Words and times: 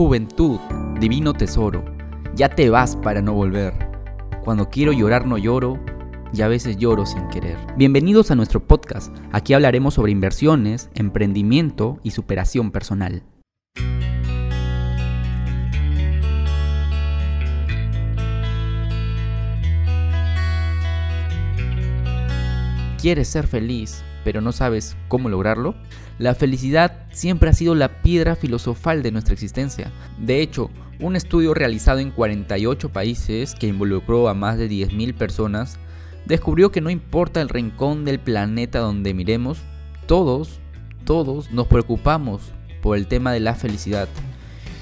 Juventud, 0.00 0.58
divino 0.98 1.34
tesoro, 1.34 1.84
ya 2.34 2.48
te 2.48 2.70
vas 2.70 2.96
para 2.96 3.20
no 3.20 3.34
volver. 3.34 3.74
Cuando 4.42 4.70
quiero 4.70 4.92
llorar 4.92 5.26
no 5.26 5.36
lloro 5.36 5.78
y 6.32 6.40
a 6.40 6.48
veces 6.48 6.78
lloro 6.78 7.04
sin 7.04 7.28
querer. 7.28 7.58
Bienvenidos 7.76 8.30
a 8.30 8.34
nuestro 8.34 8.66
podcast. 8.66 9.14
Aquí 9.30 9.52
hablaremos 9.52 9.92
sobre 9.92 10.12
inversiones, 10.12 10.88
emprendimiento 10.94 11.98
y 12.02 12.12
superación 12.12 12.70
personal. 12.70 13.24
¿Quieres 23.02 23.28
ser 23.28 23.46
feliz, 23.46 24.02
pero 24.24 24.40
no 24.40 24.52
sabes 24.52 24.96
cómo 25.08 25.28
lograrlo? 25.28 25.74
La 26.18 26.34
felicidad 26.34 27.06
siempre 27.12 27.50
ha 27.50 27.54
sido 27.54 27.74
la 27.74 28.02
piedra 28.02 28.36
filosofal 28.36 29.02
de 29.02 29.10
nuestra 29.10 29.34
existencia. 29.34 29.90
De 30.18 30.40
hecho, 30.42 30.70
un 31.00 31.16
estudio 31.16 31.54
realizado 31.54 31.98
en 31.98 32.10
48 32.10 32.90
países 32.90 33.54
que 33.54 33.66
involucró 33.66 34.28
a 34.28 34.34
más 34.34 34.58
de 34.58 34.68
10.000 34.68 35.14
personas 35.14 35.78
descubrió 36.26 36.70
que 36.70 36.80
no 36.80 36.90
importa 36.90 37.40
el 37.40 37.48
rincón 37.48 38.04
del 38.04 38.20
planeta 38.20 38.80
donde 38.80 39.14
miremos, 39.14 39.58
todos, 40.06 40.60
todos 41.04 41.50
nos 41.50 41.66
preocupamos 41.66 42.52
por 42.82 42.96
el 42.96 43.06
tema 43.06 43.32
de 43.32 43.40
la 43.40 43.54
felicidad. 43.54 44.08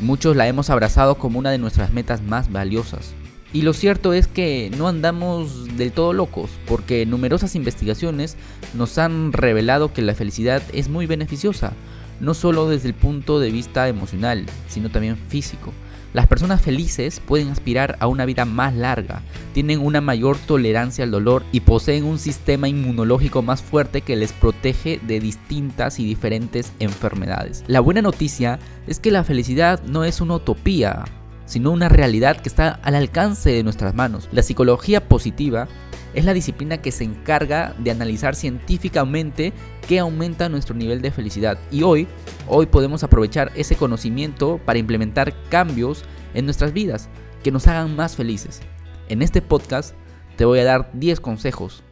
Muchos 0.00 0.36
la 0.36 0.46
hemos 0.46 0.70
abrazado 0.70 1.16
como 1.16 1.38
una 1.38 1.50
de 1.50 1.58
nuestras 1.58 1.92
metas 1.92 2.22
más 2.22 2.50
valiosas. 2.50 3.14
Y 3.52 3.62
lo 3.62 3.72
cierto 3.72 4.12
es 4.12 4.26
que 4.26 4.70
no 4.76 4.88
andamos 4.88 5.76
del 5.78 5.92
todo 5.92 6.12
locos, 6.12 6.50
porque 6.66 7.06
numerosas 7.06 7.54
investigaciones 7.54 8.36
nos 8.74 8.98
han 8.98 9.32
revelado 9.32 9.92
que 9.92 10.02
la 10.02 10.14
felicidad 10.14 10.62
es 10.74 10.88
muy 10.88 11.06
beneficiosa, 11.06 11.72
no 12.20 12.34
solo 12.34 12.68
desde 12.68 12.88
el 12.88 12.94
punto 12.94 13.40
de 13.40 13.50
vista 13.50 13.88
emocional, 13.88 14.44
sino 14.68 14.90
también 14.90 15.16
físico. 15.16 15.72
Las 16.14 16.26
personas 16.26 16.62
felices 16.62 17.20
pueden 17.20 17.48
aspirar 17.48 17.96
a 18.00 18.06
una 18.06 18.24
vida 18.24 18.46
más 18.46 18.74
larga, 18.74 19.22
tienen 19.52 19.80
una 19.80 20.00
mayor 20.00 20.38
tolerancia 20.38 21.04
al 21.04 21.10
dolor 21.10 21.44
y 21.52 21.60
poseen 21.60 22.04
un 22.04 22.18
sistema 22.18 22.66
inmunológico 22.66 23.42
más 23.42 23.62
fuerte 23.62 24.00
que 24.00 24.16
les 24.16 24.32
protege 24.32 25.00
de 25.06 25.20
distintas 25.20 26.00
y 26.00 26.06
diferentes 26.06 26.72
enfermedades. 26.80 27.62
La 27.66 27.80
buena 27.80 28.00
noticia 28.00 28.58
es 28.86 29.00
que 29.00 29.10
la 29.10 29.22
felicidad 29.22 29.82
no 29.84 30.04
es 30.04 30.22
una 30.22 30.36
utopía, 30.36 31.04
sino 31.48 31.72
una 31.72 31.88
realidad 31.88 32.36
que 32.40 32.48
está 32.48 32.78
al 32.82 32.94
alcance 32.94 33.50
de 33.50 33.64
nuestras 33.64 33.94
manos. 33.94 34.28
La 34.30 34.42
psicología 34.42 35.08
positiva 35.08 35.66
es 36.14 36.24
la 36.24 36.34
disciplina 36.34 36.78
que 36.78 36.92
se 36.92 37.04
encarga 37.04 37.74
de 37.78 37.90
analizar 37.90 38.36
científicamente 38.36 39.52
qué 39.88 39.98
aumenta 39.98 40.48
nuestro 40.48 40.74
nivel 40.74 41.02
de 41.02 41.10
felicidad. 41.10 41.58
Y 41.70 41.82
hoy, 41.82 42.06
hoy 42.46 42.66
podemos 42.66 43.02
aprovechar 43.02 43.50
ese 43.56 43.76
conocimiento 43.76 44.60
para 44.64 44.78
implementar 44.78 45.34
cambios 45.48 46.04
en 46.34 46.44
nuestras 46.44 46.72
vidas 46.72 47.08
que 47.42 47.50
nos 47.50 47.66
hagan 47.66 47.96
más 47.96 48.14
felices. 48.14 48.60
En 49.08 49.22
este 49.22 49.42
podcast 49.42 49.94
te 50.36 50.44
voy 50.44 50.58
a 50.60 50.64
dar 50.64 50.90
10 50.92 51.20
consejos 51.20 51.82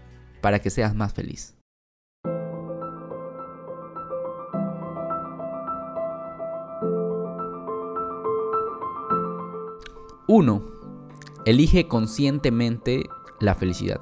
para 0.40 0.58
que 0.58 0.70
seas 0.70 0.94
más 0.94 1.14
feliz. 1.14 1.55
1. 10.28 10.62
Elige 11.44 11.86
conscientemente 11.86 13.08
la 13.38 13.54
felicidad. 13.54 14.00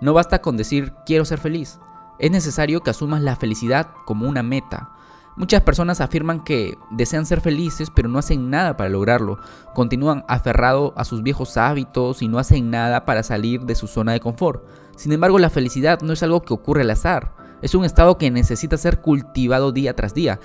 No 0.00 0.14
basta 0.14 0.40
con 0.40 0.56
decir 0.56 0.94
quiero 1.04 1.26
ser 1.26 1.38
feliz. 1.38 1.78
Es 2.18 2.30
necesario 2.30 2.80
que 2.80 2.90
asumas 2.90 3.20
la 3.20 3.36
felicidad 3.36 3.90
como 4.06 4.26
una 4.26 4.42
meta. 4.42 4.90
Muchas 5.36 5.62
personas 5.62 6.00
afirman 6.00 6.42
que 6.42 6.78
desean 6.90 7.26
ser 7.26 7.42
felices 7.42 7.90
pero 7.94 8.08
no 8.08 8.18
hacen 8.18 8.48
nada 8.48 8.78
para 8.78 8.88
lograrlo. 8.88 9.38
Continúan 9.74 10.24
aferrados 10.26 10.92
a 10.96 11.04
sus 11.04 11.22
viejos 11.22 11.58
hábitos 11.58 12.22
y 12.22 12.28
no 12.28 12.38
hacen 12.38 12.70
nada 12.70 13.04
para 13.04 13.22
salir 13.22 13.60
de 13.62 13.74
su 13.74 13.86
zona 13.86 14.12
de 14.12 14.20
confort. 14.20 14.64
Sin 14.96 15.12
embargo, 15.12 15.38
la 15.38 15.50
felicidad 15.50 16.00
no 16.00 16.14
es 16.14 16.22
algo 16.22 16.42
que 16.42 16.54
ocurre 16.54 16.80
al 16.80 16.90
azar. 16.90 17.36
Es 17.60 17.74
un 17.74 17.84
estado 17.84 18.18
que 18.18 18.30
necesita 18.30 18.76
ser 18.76 19.00
cultivado 19.00 19.70
día 19.72 19.94
tras 19.94 20.14
día. 20.14 20.40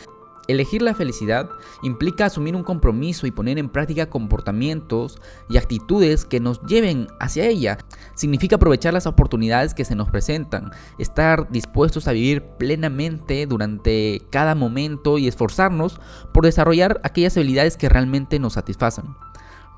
Elegir 0.50 0.82
la 0.82 0.94
felicidad 0.94 1.50
implica 1.84 2.26
asumir 2.26 2.54
un 2.56 2.64
compromiso 2.64 3.26
y 3.26 3.32
poner 3.32 3.58
en 3.58 3.70
práctica 3.70 4.10
comportamientos 4.10 5.22
y 5.50 5.56
actitudes 5.56 6.26
que 6.26 6.42
nos 6.42 6.62
lleven 6.64 7.08
hacia 7.22 7.48
ella. 7.48 7.78
Significa 8.14 8.58
aprovechar 8.58 8.94
las 8.94 9.08
oportunidades 9.08 9.74
que 9.74 9.86
se 9.86 9.96
nos 9.96 10.10
presentan, 10.10 10.72
estar 10.98 11.50
dispuestos 11.50 12.10
a 12.10 12.12
vivir 12.12 12.44
plenamente 12.58 13.46
durante 13.48 14.22
cada 14.32 14.54
momento 14.54 15.18
y 15.18 15.30
esforzarnos 15.30 16.02
por 16.34 16.44
desarrollar 16.44 17.00
aquellas 17.04 17.38
habilidades 17.38 17.78
que 17.78 17.88
realmente 17.88 18.38
nos 18.38 18.54
satisfacen. 18.54 19.16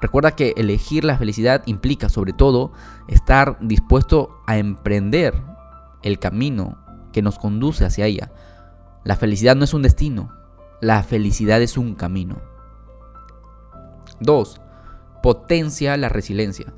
Recuerda 0.02 0.36
que 0.36 0.56
elegir 0.58 1.04
la 1.04 1.18
felicidad 1.18 1.62
implica 1.68 2.10
sobre 2.10 2.34
todo 2.34 2.72
estar 3.08 3.60
dispuesto 3.62 4.42
a 4.48 4.58
emprender 4.58 5.40
el 6.02 6.18
camino 6.18 6.78
que 7.14 7.22
nos 7.22 7.38
conduce 7.38 7.86
hacia 7.86 8.06
ella. 8.06 8.32
La 9.04 9.16
felicidad 9.16 9.56
no 9.56 9.64
es 9.64 9.74
un 9.74 9.84
destino, 9.84 10.32
la 10.86 11.02
felicidad 11.02 11.64
es 11.64 11.78
un 11.78 11.96
camino. 11.96 12.44
2. 14.20 14.62
Potencia 15.24 15.98
la 15.98 16.10
resiliencia. 16.10 16.74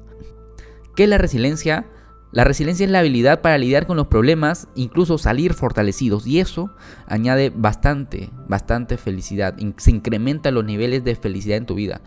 ¿Qué 0.95 1.03
es 1.03 1.09
la 1.09 1.17
resiliencia? 1.17 1.89
La 2.31 2.45
resiliencia 2.45 2.85
es 2.85 2.91
la 2.91 2.99
habilidad 2.99 3.41
para 3.41 3.57
lidiar 3.57 3.85
con 3.85 3.97
los 3.97 4.07
problemas, 4.07 4.69
incluso 4.75 5.17
salir 5.17 5.53
fortalecidos. 5.53 6.25
Y 6.25 6.39
eso 6.39 6.73
añade 7.05 7.51
bastante, 7.53 8.29
bastante 8.47 8.95
felicidad. 8.95 9.55
Se 9.75 9.91
incrementa 9.91 10.51
los 10.51 10.63
niveles 10.63 11.03
de 11.03 11.15
felicidad 11.15 11.57
en 11.57 11.65
tu 11.65 11.75
vida. 11.75 11.99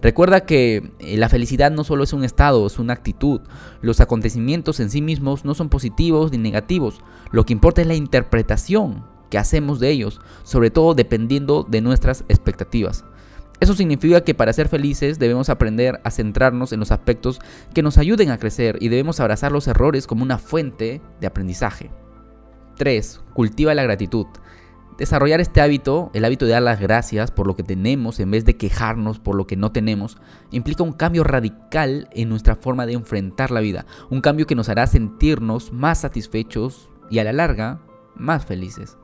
Recuerda 0.00 0.42
que 0.42 0.92
eh, 1.00 1.16
la 1.16 1.28
felicidad 1.28 1.72
no 1.72 1.82
solo 1.82 2.04
es 2.04 2.12
un 2.12 2.22
estado, 2.22 2.68
es 2.68 2.78
una 2.78 2.92
actitud. 2.92 3.40
Los 3.80 4.00
acontecimientos 4.00 4.78
en 4.78 4.90
sí 4.90 5.02
mismos 5.02 5.44
no 5.44 5.54
son 5.54 5.70
positivos 5.70 6.30
ni 6.30 6.38
negativos. 6.38 7.00
Lo 7.32 7.44
que 7.44 7.52
importa 7.52 7.80
es 7.80 7.88
la 7.88 7.96
interpretación 7.96 9.17
que 9.30 9.38
hacemos 9.38 9.80
de 9.80 9.90
ellos, 9.90 10.20
sobre 10.42 10.70
todo 10.70 10.94
dependiendo 10.94 11.66
de 11.68 11.80
nuestras 11.80 12.24
expectativas. 12.28 13.04
Eso 13.60 13.74
significa 13.74 14.22
que 14.22 14.34
para 14.34 14.52
ser 14.52 14.68
felices 14.68 15.18
debemos 15.18 15.48
aprender 15.48 16.00
a 16.04 16.10
centrarnos 16.10 16.72
en 16.72 16.80
los 16.80 16.92
aspectos 16.92 17.40
que 17.74 17.82
nos 17.82 17.98
ayuden 17.98 18.30
a 18.30 18.38
crecer 18.38 18.78
y 18.80 18.88
debemos 18.88 19.18
abrazar 19.18 19.50
los 19.50 19.66
errores 19.66 20.06
como 20.06 20.22
una 20.22 20.38
fuente 20.38 21.02
de 21.20 21.26
aprendizaje. 21.26 21.90
3. 22.76 23.20
Cultiva 23.34 23.74
la 23.74 23.82
gratitud. 23.82 24.26
Desarrollar 24.96 25.40
este 25.40 25.60
hábito, 25.60 26.10
el 26.12 26.24
hábito 26.24 26.44
de 26.44 26.52
dar 26.52 26.62
las 26.62 26.80
gracias 26.80 27.30
por 27.30 27.46
lo 27.46 27.54
que 27.54 27.62
tenemos 27.62 28.18
en 28.20 28.30
vez 28.30 28.44
de 28.44 28.56
quejarnos 28.56 29.18
por 29.18 29.36
lo 29.36 29.46
que 29.46 29.56
no 29.56 29.70
tenemos, 29.70 30.18
implica 30.50 30.82
un 30.82 30.92
cambio 30.92 31.22
radical 31.22 32.08
en 32.12 32.28
nuestra 32.28 32.56
forma 32.56 32.86
de 32.86 32.94
enfrentar 32.94 33.50
la 33.50 33.60
vida, 33.60 33.86
un 34.10 34.20
cambio 34.20 34.46
que 34.46 34.56
nos 34.56 34.68
hará 34.68 34.86
sentirnos 34.86 35.72
más 35.72 36.00
satisfechos 36.00 36.90
y 37.10 37.20
a 37.20 37.24
la 37.24 37.32
larga 37.32 37.80
más 38.18 38.44
felices. 38.44 38.96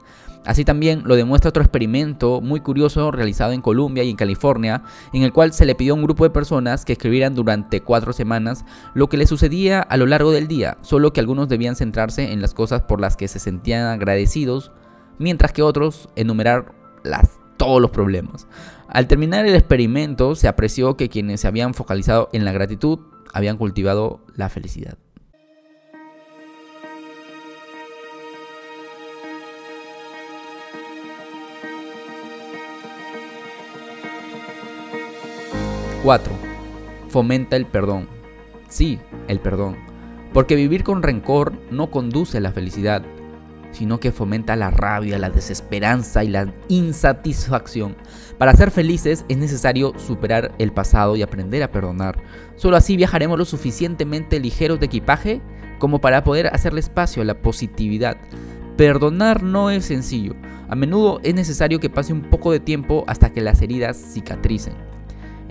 Así 0.44 0.64
también 0.64 1.02
lo 1.06 1.16
demuestra 1.16 1.48
otro 1.48 1.62
experimento 1.62 2.42
muy 2.42 2.60
curioso 2.60 3.10
realizado 3.10 3.52
en 3.52 3.62
Colombia 3.62 4.04
y 4.04 4.10
en 4.10 4.16
California, 4.16 4.82
en 5.14 5.22
el 5.22 5.32
cual 5.32 5.54
se 5.54 5.64
le 5.64 5.74
pidió 5.74 5.94
a 5.94 5.96
un 5.96 6.02
grupo 6.02 6.24
de 6.24 6.30
personas 6.30 6.84
que 6.84 6.92
escribieran 6.92 7.34
durante 7.34 7.80
cuatro 7.80 8.12
semanas 8.12 8.64
lo 8.92 9.08
que 9.08 9.16
les 9.16 9.30
sucedía 9.30 9.80
a 9.80 9.96
lo 9.96 10.06
largo 10.06 10.32
del 10.32 10.46
día, 10.46 10.76
solo 10.82 11.12
que 11.12 11.20
algunos 11.20 11.48
debían 11.48 11.76
centrarse 11.76 12.32
en 12.32 12.42
las 12.42 12.52
cosas 12.52 12.82
por 12.82 13.00
las 13.00 13.16
que 13.16 13.28
se 13.28 13.38
sentían 13.38 13.86
agradecidos, 13.86 14.70
mientras 15.18 15.52
que 15.52 15.62
otros 15.62 16.10
enumerar 16.14 16.74
las, 17.04 17.38
todos 17.56 17.80
los 17.80 17.90
problemas. 17.90 18.46
Al 18.88 19.08
terminar 19.08 19.46
el 19.46 19.54
experimento 19.54 20.34
se 20.34 20.46
apreció 20.46 20.96
que 20.96 21.08
quienes 21.08 21.40
se 21.40 21.48
habían 21.48 21.72
focalizado 21.72 22.28
en 22.34 22.44
la 22.44 22.52
gratitud 22.52 22.98
habían 23.32 23.56
cultivado 23.56 24.20
la 24.36 24.50
felicidad. 24.50 24.98
4. 36.04 36.34
Fomenta 37.08 37.56
el 37.56 37.64
perdón. 37.64 38.08
Sí, 38.68 38.98
el 39.26 39.40
perdón. 39.40 39.76
Porque 40.34 40.54
vivir 40.54 40.84
con 40.84 41.02
rencor 41.02 41.54
no 41.70 41.90
conduce 41.90 42.36
a 42.36 42.40
la 42.42 42.52
felicidad, 42.52 43.02
sino 43.72 44.00
que 44.00 44.12
fomenta 44.12 44.54
la 44.54 44.70
rabia, 44.70 45.18
la 45.18 45.30
desesperanza 45.30 46.22
y 46.22 46.28
la 46.28 46.52
insatisfacción. 46.68 47.96
Para 48.36 48.54
ser 48.54 48.70
felices 48.70 49.24
es 49.30 49.38
necesario 49.38 49.98
superar 49.98 50.54
el 50.58 50.74
pasado 50.74 51.16
y 51.16 51.22
aprender 51.22 51.62
a 51.62 51.72
perdonar. 51.72 52.22
Solo 52.56 52.76
así 52.76 52.98
viajaremos 52.98 53.38
lo 53.38 53.46
suficientemente 53.46 54.40
ligeros 54.40 54.80
de 54.80 54.86
equipaje 54.86 55.40
como 55.78 56.02
para 56.02 56.22
poder 56.22 56.48
hacerle 56.48 56.80
espacio 56.80 57.22
a 57.22 57.24
la 57.24 57.40
positividad. 57.40 58.18
Perdonar 58.76 59.42
no 59.42 59.70
es 59.70 59.86
sencillo. 59.86 60.34
A 60.68 60.74
menudo 60.74 61.20
es 61.22 61.34
necesario 61.34 61.80
que 61.80 61.88
pase 61.88 62.12
un 62.12 62.20
poco 62.20 62.52
de 62.52 62.60
tiempo 62.60 63.04
hasta 63.06 63.32
que 63.32 63.40
las 63.40 63.62
heridas 63.62 63.96
cicatricen. 63.96 64.93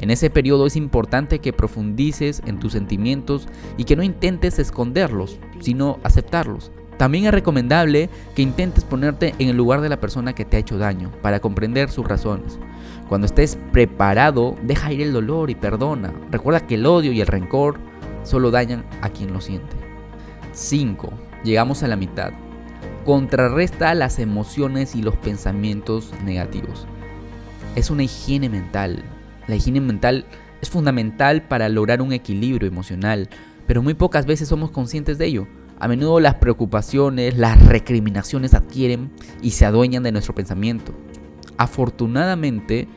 En 0.03 0.11
ese 0.11 0.29
periodo 0.29 0.65
es 0.65 0.75
importante 0.75 1.39
que 1.39 1.53
profundices 1.53 2.41
en 2.45 2.59
tus 2.59 2.73
sentimientos 2.73 3.47
y 3.77 3.85
que 3.85 3.95
no 3.95 4.03
intentes 4.03 4.59
esconderlos, 4.59 5.39
sino 5.61 5.97
aceptarlos. 6.03 6.73
También 6.97 7.23
es 7.23 7.31
recomendable 7.31 8.09
que 8.35 8.41
intentes 8.41 8.83
ponerte 8.83 9.33
en 9.39 9.47
el 9.47 9.55
lugar 9.55 9.79
de 9.79 9.87
la 9.87 10.01
persona 10.01 10.35
que 10.35 10.43
te 10.43 10.57
ha 10.57 10.59
hecho 10.59 10.77
daño 10.77 11.09
para 11.21 11.39
comprender 11.39 11.89
sus 11.89 12.05
razones. 12.05 12.59
Cuando 13.07 13.27
estés 13.27 13.57
preparado, 13.71 14.57
deja 14.61 14.91
ir 14.91 15.03
el 15.03 15.13
dolor 15.13 15.49
y 15.49 15.55
perdona. 15.55 16.13
Recuerda 16.31 16.67
que 16.67 16.75
el 16.75 16.85
odio 16.85 17.13
y 17.13 17.21
el 17.21 17.27
rencor 17.27 17.79
solo 18.23 18.51
dañan 18.51 18.83
a 18.99 19.07
quien 19.07 19.31
lo 19.31 19.39
siente. 19.39 19.77
5. 20.51 21.13
Llegamos 21.45 21.81
a 21.81 21.87
la 21.87 21.95
mitad. 21.95 22.33
Contrarresta 23.05 23.93
las 23.93 24.19
emociones 24.19 24.95
y 24.95 25.01
los 25.01 25.15
pensamientos 25.15 26.11
negativos. 26.25 26.87
Es 27.77 27.89
una 27.89 28.03
higiene 28.03 28.49
mental. 28.49 29.01
La 29.47 29.55
higiene 29.55 29.81
mental 29.81 30.25
es 30.61 30.69
fundamental 30.69 31.43
para 31.43 31.67
lograr 31.69 32.01
un 32.01 32.13
equilibrio 32.13 32.67
emocional, 32.67 33.29
pero 33.67 33.83
muy 33.83 33.93
pocas 33.93 34.25
veces 34.25 34.47
somos 34.47 34.71
conscientes 34.71 35.17
de 35.17 35.25
ello. 35.25 35.47
A 35.79 35.87
menudo 35.87 36.19
las 36.21 36.35
preocupaciones, 36.35 37.37
las 37.37 37.61
recriminaciones 37.65 38.53
adquieren 38.53 39.11
y 39.41 39.51
se 39.51 39.65
adueñan 39.65 40.03
de 40.03 40.13
nuestro 40.13 40.33
pensamiento. 40.33 40.93
Afortunadamente, 41.57 42.87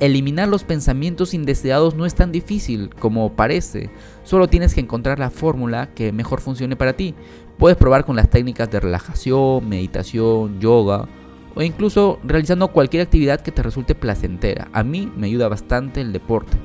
eliminar 0.00 0.48
los 0.48 0.64
pensamientos 0.64 1.34
indeseados 1.34 1.94
no 1.94 2.06
es 2.06 2.14
tan 2.14 2.32
difícil 2.32 2.90
como 2.98 3.36
parece. 3.36 3.90
Solo 4.24 4.48
tienes 4.48 4.74
que 4.74 4.80
encontrar 4.80 5.18
la 5.18 5.30
fórmula 5.30 5.90
que 5.94 6.12
mejor 6.12 6.40
funcione 6.40 6.76
para 6.76 6.94
ti. 6.94 7.14
Puedes 7.58 7.76
probar 7.76 8.06
con 8.06 8.16
las 8.16 8.30
técnicas 8.30 8.70
de 8.70 8.80
relajación, 8.80 9.68
meditación, 9.68 10.58
yoga 10.58 11.06
o 11.54 11.62
incluso 11.62 12.18
realizando 12.24 12.68
cualquier 12.68 13.02
actividad 13.02 13.40
que 13.40 13.52
te 13.52 13.62
resulte 13.62 13.94
placentera. 13.94 14.68
A 14.72 14.82
mí 14.82 15.10
me 15.16 15.26
ayuda 15.26 15.48
bastante 15.48 16.00
el 16.00 16.12
deporte. 16.12 16.56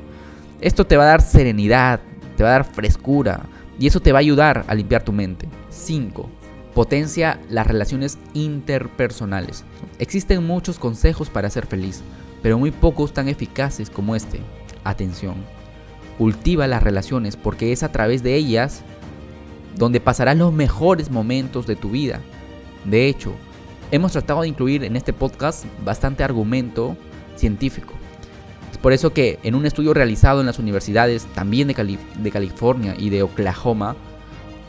Esto 0.62 0.86
te 0.86 0.98
va 0.98 1.04
a 1.04 1.08
dar 1.08 1.22
serenidad, 1.22 2.00
te 2.36 2.44
va 2.44 2.50
a 2.50 2.54
dar 2.54 2.64
frescura 2.64 3.46
y 3.80 3.88
eso 3.88 4.00
te 4.00 4.12
va 4.12 4.20
a 4.20 4.22
ayudar 4.22 4.66
a 4.68 4.76
limpiar 4.76 5.04
tu 5.04 5.12
mente. 5.12 5.48
5. 5.70 6.30
Potencia 6.74 7.40
las 7.50 7.68
relaciones 7.68 8.18
interpersonales. 8.34 9.66
Existen 10.00 10.46
muchos 10.46 10.80
consejos 10.80 11.30
para 11.30 11.50
ser 11.50 11.66
feliz, 11.66 12.04
pero 12.42 12.58
muy 12.58 12.72
pocos 12.72 13.14
tan 13.14 13.28
eficaces 13.28 13.90
como 13.90 14.16
este. 14.16 14.40
Atención. 14.84 15.36
Cultiva 16.18 16.68
las 16.68 16.82
relaciones 16.82 17.36
porque 17.36 17.72
es 17.72 17.84
a 17.84 17.92
través 17.92 18.24
de 18.24 18.36
ellas 18.36 18.84
donde 19.76 20.00
pasarás 20.00 20.38
los 20.38 20.54
mejores 20.54 21.12
momentos 21.12 21.68
de 21.68 21.76
tu 21.76 21.92
vida. 21.92 22.20
De 22.86 23.08
hecho, 23.08 23.34
hemos 23.92 24.12
tratado 24.12 24.42
de 24.42 24.48
incluir 24.48 24.84
en 24.84 24.96
este 24.96 25.14
podcast 25.14 25.66
bastante 25.84 26.24
argumento 26.24 26.98
científico. 27.36 27.94
Es 28.72 28.78
por 28.78 28.94
eso 28.94 29.14
que 29.14 29.40
en 29.44 29.56
un 29.56 29.66
estudio 29.66 29.94
realizado 29.94 30.40
en 30.40 30.46
las 30.46 30.60
universidades 30.60 31.26
también 31.34 31.68
de, 31.68 31.98
de 32.20 32.32
California 32.32 32.96
y 32.98 33.10
de 33.10 33.24
Oklahoma, 33.24 33.96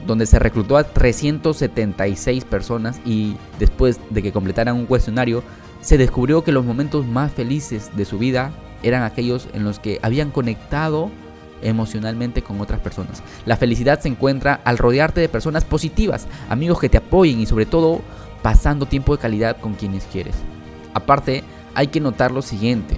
donde 0.07 0.27
se 0.27 0.39
reclutó 0.39 0.77
a 0.77 0.85
376 0.85 2.45
personas 2.45 3.01
y 3.05 3.37
después 3.59 4.01
de 4.11 4.23
que 4.23 4.33
completaran 4.33 4.77
un 4.77 4.87
cuestionario, 4.87 5.43
se 5.81 5.99
descubrió 5.99 6.45
que 6.45 6.53
los 6.53 6.65
momentos 6.65 7.07
más 7.07 7.33
felices 7.33 7.91
de 7.97 8.05
su 8.05 8.19
vida 8.19 8.53
eran 8.83 9.03
aquellos 9.03 9.49
en 9.55 9.65
los 9.65 9.81
que 9.81 9.99
habían 10.03 10.31
conectado 10.31 11.11
emocionalmente 11.63 12.43
con 12.43 12.61
otras 12.61 12.81
personas. 12.81 13.23
La 13.47 13.57
felicidad 13.57 14.01
se 14.01 14.09
encuentra 14.09 14.61
al 14.65 14.79
rodearte 14.79 15.21
de 15.21 15.29
personas 15.29 15.65
positivas, 15.65 16.27
amigos 16.49 16.81
que 16.81 16.89
te 16.89 16.99
apoyen 16.99 17.41
y 17.41 17.47
sobre 17.47 17.67
todo 17.67 18.01
pasando 18.43 18.87
tiempo 18.87 19.15
de 19.15 19.23
calidad 19.23 19.57
con 19.59 19.75
quienes 19.75 20.05
quieres. 20.05 20.37
Aparte, 20.95 21.45
hay 21.75 21.89
que 21.89 22.01
notar 22.01 22.33
lo 22.33 22.43
siguiente, 22.43 22.97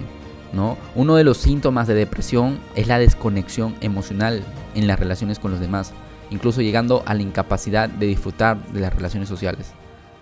¿no? 0.53 0.77
Uno 0.95 1.15
de 1.15 1.23
los 1.23 1.37
síntomas 1.37 1.87
de 1.87 1.93
depresión 1.93 2.59
es 2.75 2.87
la 2.87 2.99
desconexión 2.99 3.75
emocional 3.81 4.43
en 4.75 4.87
las 4.87 4.99
relaciones 4.99 5.39
con 5.39 5.51
los 5.51 5.59
demás, 5.59 5.93
incluso 6.29 6.61
llegando 6.61 7.03
a 7.05 7.13
la 7.13 7.21
incapacidad 7.21 7.89
de 7.89 8.07
disfrutar 8.07 8.65
de 8.71 8.79
las 8.79 8.93
relaciones 8.93 9.29
sociales. 9.29 9.73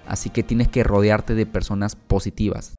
Así 0.08 0.30
que 0.30 0.44
tienes 0.44 0.68
que 0.68 0.84
rodearte 0.84 1.36
de 1.36 1.46
personas 1.46 1.96
positivas, 1.96 2.79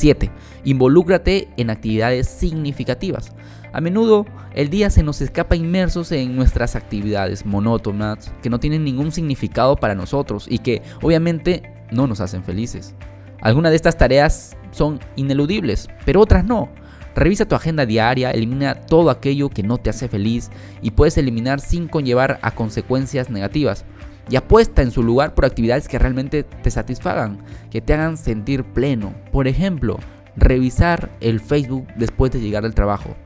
7. 0.00 0.30
Involúcrate 0.64 1.48
en 1.58 1.68
actividades 1.68 2.26
significativas. 2.26 3.32
A 3.72 3.82
menudo 3.82 4.24
el 4.54 4.70
día 4.70 4.88
se 4.88 5.02
nos 5.02 5.20
escapa 5.20 5.56
inmersos 5.56 6.10
en 6.10 6.34
nuestras 6.34 6.74
actividades 6.74 7.44
monótonas 7.44 8.32
que 8.42 8.48
no 8.48 8.58
tienen 8.58 8.82
ningún 8.82 9.12
significado 9.12 9.76
para 9.76 9.94
nosotros 9.94 10.46
y 10.48 10.58
que 10.58 10.82
obviamente 11.02 11.62
no 11.92 12.06
nos 12.06 12.20
hacen 12.20 12.42
felices. 12.42 12.94
Algunas 13.42 13.72
de 13.72 13.76
estas 13.76 13.98
tareas 13.98 14.56
son 14.70 15.00
ineludibles, 15.16 15.88
pero 16.06 16.20
otras 16.20 16.44
no. 16.44 16.70
Revisa 17.14 17.46
tu 17.46 17.54
agenda 17.54 17.84
diaria, 17.84 18.30
elimina 18.30 18.74
todo 18.74 19.10
aquello 19.10 19.50
que 19.50 19.62
no 19.62 19.76
te 19.76 19.90
hace 19.90 20.08
feliz 20.08 20.50
y 20.80 20.92
puedes 20.92 21.18
eliminar 21.18 21.60
sin 21.60 21.88
conllevar 21.88 22.38
a 22.40 22.52
consecuencias 22.52 23.28
negativas 23.28 23.84
y 24.28 24.36
apuesta 24.36 24.82
en 24.82 24.90
su 24.90 25.02
lugar 25.02 25.34
por 25.34 25.44
actividades 25.44 25.88
que 25.88 25.98
realmente 25.98 26.42
te 26.44 26.70
satisfagan, 26.70 27.38
que 27.70 27.80
te 27.80 27.94
hagan 27.94 28.16
sentir 28.16 28.64
pleno. 28.64 29.14
Por 29.32 29.48
ejemplo, 29.48 29.98
revisar 30.36 31.10
el 31.20 31.40
Facebook 31.40 31.86
después 31.96 32.30
de 32.32 32.40
llegar 32.40 32.64
al 32.64 32.74
trabajo. 32.74 33.16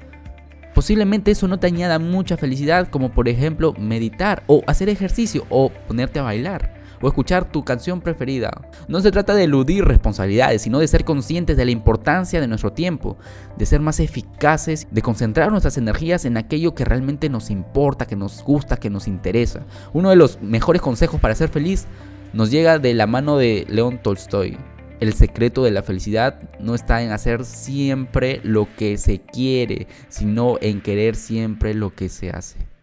Posiblemente 0.75 1.31
eso 1.31 1.47
no 1.47 1.59
te 1.59 1.69
añada 1.69 1.99
mucha 1.99 2.37
felicidad 2.37 2.89
como 2.89 3.13
por 3.13 3.29
ejemplo 3.29 3.75
meditar 3.79 4.43
o 4.49 4.63
hacer 4.67 4.89
ejercicio 4.89 5.47
o 5.49 5.71
ponerte 5.71 6.19
a 6.19 6.23
bailar 6.23 6.74
o 7.01 7.09
escuchar 7.09 7.51
tu 7.51 7.65
canción 7.65 8.01
preferida. 8.01 8.51
No 8.89 9.01
se 9.01 9.11
trata 9.11 9.35
de 9.35 9.45
eludir 9.45 9.85
responsabilidades, 9.85 10.63
sino 10.63 10.79
de 10.79 10.89
ser 10.89 11.05
conscientes 11.05 11.57
de 11.57 11.65
la 11.65 11.71
importancia 11.71 12.41
de 12.41 12.49
nuestro 12.49 12.73
tiempo, 12.73 13.17
de 13.57 13.67
ser 13.67 13.81
más 13.81 14.01
eficaces, 14.01 14.87
de 14.91 15.03
concentrar 15.03 15.51
nuestras 15.51 15.79
energías 15.79 16.25
en 16.25 16.37
aquello 16.37 16.75
que 16.75 16.85
realmente 16.85 17.29
nos 17.29 17.51
importa, 17.51 18.07
que 18.07 18.17
nos 18.17 18.43
gusta, 18.43 18.77
que 18.77 18.91
nos 18.91 19.09
interesa. 19.09 19.65
Uno 19.93 20.11
de 20.11 20.17
los 20.17 20.41
mejores 20.41 20.83
consejos 20.83 21.21
para 21.21 21.35
ser 21.35 21.49
feliz 21.49 21.87
nos 22.33 22.51
llega 22.51 22.79
de 22.79 22.95
la 22.95 23.07
mano 23.07 23.37
de 23.37 23.67
León 23.69 24.01
Tolstoy. 24.03 24.59
El 25.01 25.13
secreto 25.13 25.65
de 25.65 25.71
la 25.71 25.83
felicidad 25.83 26.41
no 26.61 26.75
está 26.75 27.03
en 27.03 27.11
hacer 27.11 27.45
siempre 27.45 28.41
lo 28.43 28.69
que 28.77 28.97
se 28.97 29.21
quiere, 29.21 29.87
sino 30.09 30.57
en 30.61 30.81
querer 30.81 31.17
siempre 31.17 31.75
lo 31.75 31.95
que 31.95 32.09
se 32.09 32.31
hace. 32.31 32.74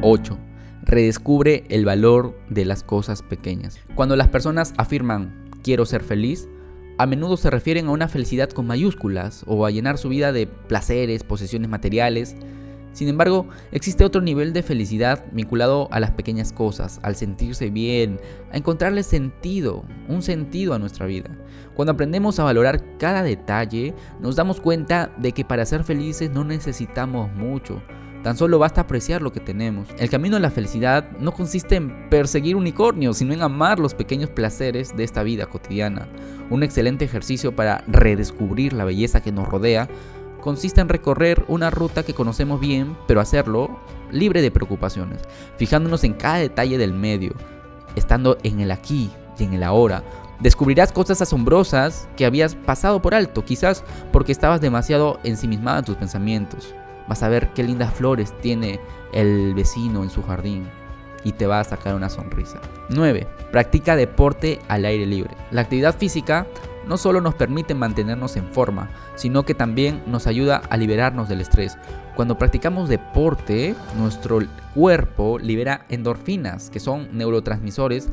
8. 0.00 0.38
Redescubre 0.82 1.64
el 1.70 1.84
valor 1.84 2.38
de 2.48 2.64
las 2.64 2.84
cosas 2.84 3.22
pequeñas. 3.22 3.80
Cuando 3.96 4.14
las 4.14 4.28
personas 4.28 4.72
afirman 4.76 5.50
quiero 5.62 5.84
ser 5.86 6.02
feliz, 6.04 6.48
a 6.98 7.06
menudo 7.06 7.36
se 7.36 7.50
refieren 7.50 7.88
a 7.88 7.90
una 7.90 8.08
felicidad 8.08 8.48
con 8.50 8.66
mayúsculas 8.66 9.44
o 9.46 9.66
a 9.66 9.70
llenar 9.70 9.98
su 9.98 10.08
vida 10.08 10.32
de 10.32 10.46
placeres, 10.46 11.24
posesiones 11.24 11.68
materiales. 11.68 12.36
Sin 12.92 13.08
embargo, 13.08 13.48
existe 13.72 14.04
otro 14.04 14.20
nivel 14.20 14.52
de 14.52 14.62
felicidad 14.62 15.24
vinculado 15.32 15.88
a 15.90 16.00
las 16.00 16.12
pequeñas 16.12 16.52
cosas, 16.52 17.00
al 17.02 17.16
sentirse 17.16 17.70
bien, 17.70 18.20
a 18.52 18.56
encontrarle 18.56 19.02
sentido, 19.02 19.84
un 20.08 20.22
sentido 20.22 20.74
a 20.74 20.78
nuestra 20.78 21.06
vida. 21.06 21.30
Cuando 21.74 21.92
aprendemos 21.92 22.38
a 22.38 22.44
valorar 22.44 22.98
cada 22.98 23.22
detalle, 23.22 23.94
nos 24.20 24.36
damos 24.36 24.60
cuenta 24.60 25.12
de 25.18 25.32
que 25.32 25.44
para 25.44 25.66
ser 25.66 25.84
felices 25.84 26.30
no 26.30 26.44
necesitamos 26.44 27.32
mucho, 27.34 27.82
Tan 28.22 28.36
solo 28.36 28.58
basta 28.58 28.80
apreciar 28.80 29.22
lo 29.22 29.32
que 29.32 29.40
tenemos. 29.40 29.88
El 29.98 30.10
camino 30.10 30.36
a 30.36 30.40
la 30.40 30.50
felicidad 30.50 31.10
no 31.20 31.32
consiste 31.32 31.76
en 31.76 32.10
perseguir 32.10 32.56
unicornios, 32.56 33.18
sino 33.18 33.32
en 33.32 33.42
amar 33.42 33.78
los 33.78 33.94
pequeños 33.94 34.30
placeres 34.30 34.96
de 34.96 35.04
esta 35.04 35.22
vida 35.22 35.46
cotidiana. 35.46 36.08
Un 36.50 36.62
excelente 36.62 37.04
ejercicio 37.04 37.54
para 37.54 37.84
redescubrir 37.86 38.72
la 38.72 38.84
belleza 38.84 39.22
que 39.22 39.32
nos 39.32 39.48
rodea 39.48 39.88
consiste 40.40 40.80
en 40.80 40.88
recorrer 40.88 41.44
una 41.48 41.70
ruta 41.70 42.02
que 42.02 42.14
conocemos 42.14 42.60
bien, 42.60 42.96
pero 43.06 43.20
hacerlo 43.20 43.78
libre 44.10 44.42
de 44.42 44.50
preocupaciones, 44.50 45.20
fijándonos 45.56 46.04
en 46.04 46.14
cada 46.14 46.36
detalle 46.36 46.78
del 46.78 46.94
medio, 46.94 47.34
estando 47.96 48.38
en 48.42 48.60
el 48.60 48.70
aquí 48.70 49.10
y 49.38 49.44
en 49.44 49.52
el 49.52 49.62
ahora. 49.62 50.02
Descubrirás 50.40 50.92
cosas 50.92 51.20
asombrosas 51.20 52.08
que 52.16 52.24
habías 52.24 52.54
pasado 52.54 53.02
por 53.02 53.14
alto, 53.14 53.44
quizás 53.44 53.84
porque 54.12 54.32
estabas 54.32 54.60
demasiado 54.60 55.18
ensimismado 55.24 55.80
en 55.80 55.84
tus 55.84 55.96
pensamientos. 55.96 56.74
Vas 57.08 57.22
a 57.22 57.28
ver 57.28 57.52
qué 57.54 57.62
lindas 57.62 57.94
flores 57.94 58.32
tiene 58.40 58.80
el 59.12 59.54
vecino 59.54 60.02
en 60.02 60.10
su 60.10 60.22
jardín 60.22 60.68
y 61.24 61.32
te 61.32 61.46
va 61.46 61.60
a 61.60 61.64
sacar 61.64 61.94
una 61.94 62.08
sonrisa. 62.08 62.60
9. 62.90 63.26
Practica 63.50 63.96
deporte 63.96 64.60
al 64.68 64.84
aire 64.84 65.06
libre. 65.06 65.36
La 65.50 65.62
actividad 65.62 65.96
física 65.96 66.46
no 66.86 66.96
solo 66.96 67.20
nos 67.20 67.34
permite 67.34 67.74
mantenernos 67.74 68.36
en 68.36 68.46
forma, 68.46 68.90
sino 69.14 69.44
que 69.44 69.54
también 69.54 70.02
nos 70.06 70.26
ayuda 70.26 70.62
a 70.70 70.76
liberarnos 70.76 71.28
del 71.28 71.40
estrés. 71.40 71.76
Cuando 72.16 72.38
practicamos 72.38 72.88
deporte, 72.88 73.74
nuestro 73.96 74.40
cuerpo 74.74 75.38
libera 75.38 75.84
endorfinas, 75.88 76.70
que 76.70 76.80
son 76.80 77.08
neurotransmisores 77.12 78.08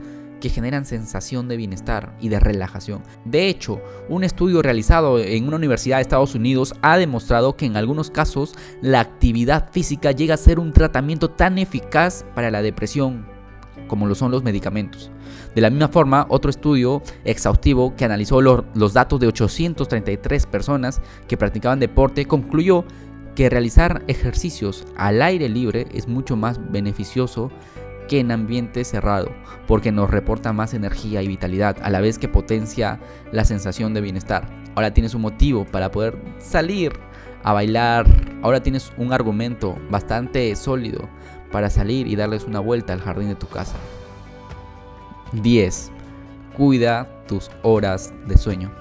que 0.45 0.51
generan 0.51 0.85
sensación 0.85 1.47
de 1.47 1.57
bienestar 1.57 2.15
y 2.21 2.29
de 2.29 2.39
relajación. 2.39 3.01
De 3.25 3.49
hecho, 3.49 3.81
un 4.09 4.23
estudio 4.23 4.61
realizado 4.61 5.17
en 5.17 5.47
una 5.47 5.57
universidad 5.57 5.97
de 5.97 6.03
Estados 6.03 6.35
Unidos 6.35 6.75
ha 6.83 6.99
demostrado 6.99 7.57
que 7.57 7.65
en 7.65 7.75
algunos 7.75 8.11
casos 8.11 8.53
la 8.79 8.99
actividad 8.99 9.71
física 9.71 10.11
llega 10.11 10.35
a 10.35 10.37
ser 10.37 10.59
un 10.59 10.71
tratamiento 10.71 11.31
tan 11.31 11.57
eficaz 11.57 12.27
para 12.35 12.51
la 12.51 12.61
depresión 12.61 13.25
como 13.87 14.05
lo 14.05 14.13
son 14.13 14.29
los 14.29 14.43
medicamentos. 14.43 15.09
De 15.55 15.61
la 15.61 15.71
misma 15.71 15.87
forma, 15.87 16.27
otro 16.29 16.51
estudio 16.51 17.01
exhaustivo 17.23 17.95
que 17.95 18.05
analizó 18.05 18.39
los 18.39 18.93
datos 18.93 19.19
de 19.19 19.25
833 19.25 20.45
personas 20.45 21.01
que 21.27 21.37
practicaban 21.37 21.79
deporte 21.79 22.27
concluyó 22.27 22.85
que 23.33 23.49
realizar 23.49 24.03
ejercicios 24.07 24.85
al 24.95 25.23
aire 25.23 25.49
libre 25.49 25.87
es 25.91 26.07
mucho 26.07 26.35
más 26.35 26.59
beneficioso 26.71 27.51
que 28.07 28.19
en 28.19 28.31
ambiente 28.31 28.83
cerrado, 28.83 29.31
porque 29.67 29.91
nos 29.91 30.09
reporta 30.09 30.53
más 30.53 30.73
energía 30.73 31.21
y 31.21 31.27
vitalidad, 31.27 31.77
a 31.81 31.89
la 31.89 32.01
vez 32.01 32.17
que 32.17 32.27
potencia 32.27 32.99
la 33.31 33.45
sensación 33.45 33.93
de 33.93 34.01
bienestar. 34.01 34.47
Ahora 34.75 34.93
tienes 34.93 35.13
un 35.13 35.21
motivo 35.21 35.65
para 35.65 35.91
poder 35.91 36.17
salir 36.37 36.93
a 37.43 37.53
bailar, 37.53 38.05
ahora 38.41 38.61
tienes 38.61 38.91
un 38.97 39.13
argumento 39.13 39.77
bastante 39.89 40.55
sólido 40.55 41.07
para 41.51 41.69
salir 41.69 42.07
y 42.07 42.15
darles 42.15 42.43
una 42.43 42.59
vuelta 42.59 42.93
al 42.93 43.01
jardín 43.01 43.29
de 43.29 43.35
tu 43.35 43.47
casa. 43.47 43.75
10. 45.31 45.91
Cuida 46.57 47.07
tus 47.27 47.51
horas 47.63 48.13
de 48.27 48.37
sueño. 48.37 48.71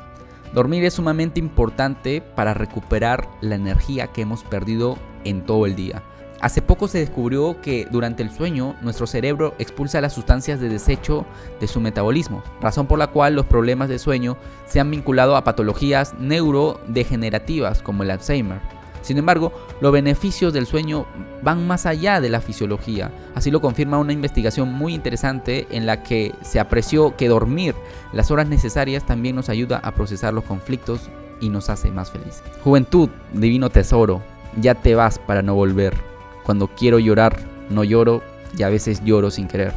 Dormir 0.52 0.84
es 0.84 0.94
sumamente 0.94 1.40
importante 1.40 2.20
para 2.20 2.54
recuperar 2.54 3.28
la 3.40 3.56
energía 3.56 4.08
que 4.08 4.22
hemos 4.22 4.44
perdido 4.44 4.96
en 5.24 5.44
todo 5.44 5.66
el 5.66 5.74
día. 5.74 6.02
Hace 6.44 6.60
poco 6.60 6.88
se 6.88 6.98
descubrió 6.98 7.58
que 7.62 7.88
durante 7.90 8.22
el 8.22 8.30
sueño 8.30 8.76
nuestro 8.82 9.06
cerebro 9.06 9.54
expulsa 9.58 10.02
las 10.02 10.12
sustancias 10.12 10.60
de 10.60 10.68
desecho 10.68 11.24
de 11.58 11.66
su 11.66 11.80
metabolismo, 11.80 12.42
razón 12.60 12.86
por 12.86 12.98
la 12.98 13.06
cual 13.06 13.34
los 13.34 13.46
problemas 13.46 13.88
de 13.88 13.98
sueño 13.98 14.36
se 14.66 14.78
han 14.78 14.90
vinculado 14.90 15.36
a 15.36 15.44
patologías 15.44 16.12
neurodegenerativas 16.20 17.80
como 17.80 18.02
el 18.02 18.10
Alzheimer. 18.10 18.60
Sin 19.00 19.16
embargo, 19.16 19.54
los 19.80 19.90
beneficios 19.90 20.52
del 20.52 20.66
sueño 20.66 21.06
van 21.42 21.66
más 21.66 21.86
allá 21.86 22.20
de 22.20 22.28
la 22.28 22.42
fisiología. 22.42 23.10
Así 23.34 23.50
lo 23.50 23.62
confirma 23.62 23.96
una 23.96 24.12
investigación 24.12 24.70
muy 24.70 24.92
interesante 24.92 25.66
en 25.70 25.86
la 25.86 26.02
que 26.02 26.34
se 26.42 26.60
apreció 26.60 27.16
que 27.16 27.28
dormir 27.28 27.74
las 28.12 28.30
horas 28.30 28.48
necesarias 28.48 29.06
también 29.06 29.34
nos 29.34 29.48
ayuda 29.48 29.78
a 29.78 29.92
procesar 29.92 30.34
los 30.34 30.44
conflictos 30.44 31.08
y 31.40 31.48
nos 31.48 31.70
hace 31.70 31.90
más 31.90 32.10
felices. 32.10 32.42
Juventud, 32.62 33.08
divino 33.32 33.70
tesoro, 33.70 34.20
ya 34.60 34.74
te 34.74 34.94
vas 34.94 35.18
para 35.18 35.40
no 35.40 35.54
volver. 35.54 36.13
Cuando 36.44 36.68
quiero 36.68 36.98
llorar, 36.98 37.38
no 37.70 37.84
lloro 37.84 38.22
y 38.56 38.62
a 38.62 38.68
veces 38.68 39.02
lloro 39.04 39.30
sin 39.30 39.48
querer. 39.48 39.72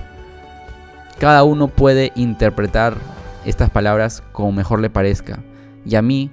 Cada 1.19 1.43
uno 1.43 1.67
puede 1.67 2.11
interpretar 2.15 2.97
estas 3.45 3.69
palabras 3.69 4.21
como 4.33 4.51
mejor 4.51 4.81
le 4.81 4.89
parezca. 4.89 5.39
Y 5.85 5.95
a 5.95 6.01
mí 6.01 6.31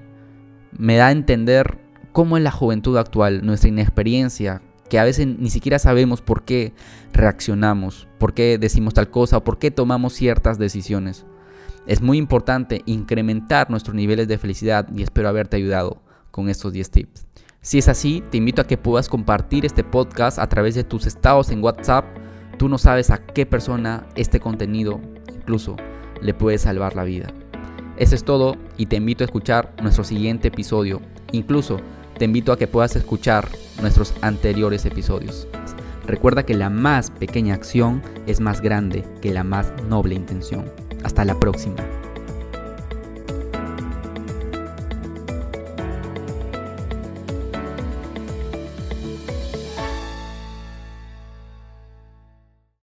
me 0.76 0.96
da 0.96 1.06
a 1.06 1.12
entender 1.12 1.78
cómo 2.12 2.36
en 2.36 2.44
la 2.44 2.50
juventud 2.50 2.96
actual, 2.98 3.46
nuestra 3.46 3.68
inexperiencia, 3.68 4.62
que 4.88 4.98
a 4.98 5.04
veces 5.04 5.26
ni 5.26 5.50
siquiera 5.50 5.78
sabemos 5.78 6.20
por 6.20 6.44
qué 6.44 6.74
reaccionamos, 7.12 8.06
por 8.18 8.34
qué 8.34 8.58
decimos 8.58 8.94
tal 8.94 9.10
cosa 9.10 9.38
o 9.38 9.44
por 9.44 9.58
qué 9.58 9.70
tomamos 9.70 10.12
ciertas 10.12 10.58
decisiones. 10.58 11.24
Es 11.86 12.02
muy 12.02 12.18
importante 12.18 12.82
incrementar 12.86 13.70
nuestros 13.70 13.94
niveles 13.94 14.28
de 14.28 14.38
felicidad 14.38 14.88
y 14.94 15.02
espero 15.02 15.28
haberte 15.28 15.56
ayudado 15.56 16.02
con 16.30 16.48
estos 16.48 16.72
10 16.72 16.90
tips. 16.90 17.26
Si 17.64 17.78
es 17.78 17.88
así, 17.88 18.22
te 18.30 18.36
invito 18.36 18.60
a 18.60 18.66
que 18.66 18.76
puedas 18.76 19.08
compartir 19.08 19.64
este 19.64 19.82
podcast 19.82 20.38
a 20.38 20.46
través 20.50 20.74
de 20.74 20.84
tus 20.84 21.06
estados 21.06 21.50
en 21.50 21.64
WhatsApp. 21.64 22.04
Tú 22.58 22.68
no 22.68 22.76
sabes 22.76 23.10
a 23.10 23.24
qué 23.24 23.46
persona 23.46 24.06
este 24.16 24.38
contenido 24.38 25.00
incluso 25.34 25.74
le 26.20 26.34
puede 26.34 26.58
salvar 26.58 26.94
la 26.94 27.04
vida. 27.04 27.28
Eso 27.96 28.14
es 28.16 28.22
todo 28.22 28.56
y 28.76 28.84
te 28.84 28.96
invito 28.96 29.24
a 29.24 29.28
escuchar 29.28 29.72
nuestro 29.80 30.04
siguiente 30.04 30.48
episodio. 30.48 31.00
Incluso 31.32 31.78
te 32.18 32.26
invito 32.26 32.52
a 32.52 32.58
que 32.58 32.66
puedas 32.66 32.96
escuchar 32.96 33.48
nuestros 33.80 34.12
anteriores 34.20 34.84
episodios. 34.84 35.48
Recuerda 36.06 36.44
que 36.44 36.52
la 36.52 36.68
más 36.68 37.10
pequeña 37.10 37.54
acción 37.54 38.02
es 38.26 38.40
más 38.40 38.60
grande 38.60 39.06
que 39.22 39.32
la 39.32 39.42
más 39.42 39.72
noble 39.88 40.14
intención. 40.14 40.70
Hasta 41.02 41.24
la 41.24 41.40
próxima. 41.40 41.82